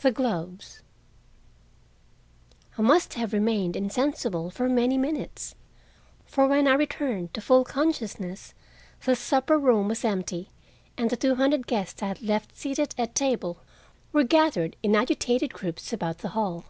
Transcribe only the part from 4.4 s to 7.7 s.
for many minutes, for when I returned to full